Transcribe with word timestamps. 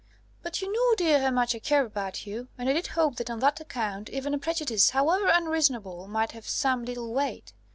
But 0.41 0.63
you 0.63 0.73
know, 0.73 0.95
dear, 0.95 1.19
how 1.19 1.29
much 1.29 1.53
I 1.53 1.59
care 1.59 1.85
about 1.85 2.25
you; 2.25 2.47
and 2.57 2.67
I 2.67 2.73
did 2.73 2.87
hope 2.87 3.17
that 3.17 3.29
on 3.29 3.37
that 3.41 3.59
account 3.61 4.09
even 4.09 4.33
a 4.33 4.39
prejudice, 4.39 4.89
however 4.89 5.29
unreasonable, 5.31 6.07
might 6.07 6.31
have 6.31 6.47
some 6.47 6.83
little 6.83 7.13
weight. 7.13 7.53